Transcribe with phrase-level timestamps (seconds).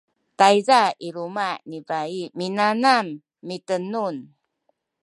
[0.39, 3.07] tayza i luma’ ni bai minanam
[3.47, 4.15] mitenun